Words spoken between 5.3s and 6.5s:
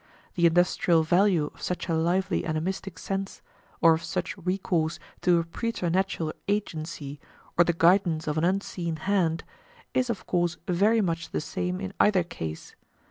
a preternatural